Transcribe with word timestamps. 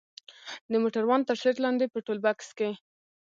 د 0.71 0.73
موټروان 0.83 1.21
تر 1.27 1.35
سيټ 1.43 1.55
لاندې 1.65 1.85
په 1.93 1.99
ټولبکس 2.05 2.49
کښې. 2.57 2.71